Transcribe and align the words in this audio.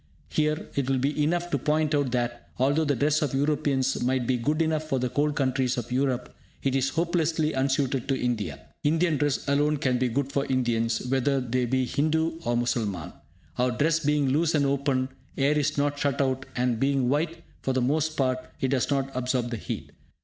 Here 0.29 0.67
it 0.73 0.89
will 0.89 0.97
be 0.97 1.21
enough 1.21 1.51
to 1.51 1.59
point 1.59 1.93
out 1.93 2.11
that, 2.11 2.49
although 2.57 2.85
the 2.85 2.95
dress 2.95 3.21
of 3.21 3.35
Europeans 3.35 4.01
might 4.01 4.25
be 4.25 4.35
good 4.35 4.59
enough 4.59 4.85
for 4.89 4.97
the 4.97 5.09
cold 5.11 5.35
countries 5.35 5.77
of 5.77 5.91
Europe, 5.91 6.33
it 6.63 6.75
is 6.75 6.89
hopelessly 6.89 7.53
unsuited 7.53 8.07
to 8.07 8.19
India. 8.19 8.61
Indian 8.83 9.17
dress, 9.17 9.47
alone, 9.47 9.77
can 9.77 9.99
be 9.99 10.09
good 10.09 10.31
for 10.31 10.43
Indians, 10.47 11.05
whether 11.05 11.39
they 11.39 11.65
be 11.67 11.85
Hindu 11.85 12.39
or 12.43 12.57
Musalman. 12.57 13.13
Our 13.59 13.69
dress 13.77 13.99
being 13.99 14.29
loose 14.29 14.55
and 14.55 14.65
open, 14.65 15.09
air 15.37 15.51
is 15.55 15.77
not 15.77 15.99
shut 15.99 16.19
out; 16.19 16.47
and 16.55 16.79
being 16.79 17.07
white 17.07 17.43
for 17.61 17.71
the 17.73 17.79
most 17.83 18.17
part, 18.17 18.39
it 18.59 18.69
does 18.69 18.89
not 18.89 19.11
absorb 19.15 19.51
the 19.51 19.57
heat. 19.57 19.91